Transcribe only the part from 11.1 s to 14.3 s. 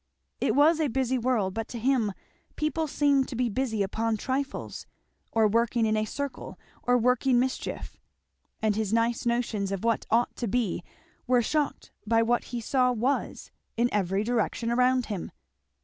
were shocked by what he saw was, in every